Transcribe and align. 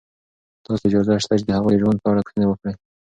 تاسو 0.65 0.81
ته 0.81 0.85
اجازه 0.89 1.13
شته 1.23 1.33
چې 1.39 1.45
د 1.47 1.51
هغوی 1.57 1.73
د 1.75 1.79
ژوند 1.81 1.99
په 2.01 2.07
اړه 2.11 2.21
پوښتنې 2.25 2.45
وکړئ. 2.47 2.73